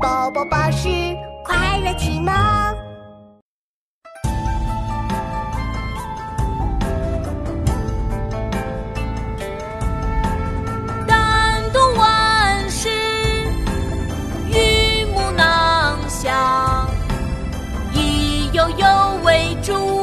[0.00, 0.88] 宝宝巴士
[1.44, 2.32] 快乐启蒙。
[11.06, 12.88] 但读万事，
[14.48, 16.88] 与木囊香，
[17.92, 18.86] 以悠悠
[19.24, 19.97] 为主。